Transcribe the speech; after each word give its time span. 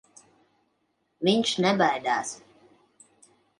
Viņš 1.29 1.53
nebaidās. 1.67 2.35